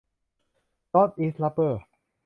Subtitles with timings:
[0.93, 1.81] นอร์ทอีส รับเบอร์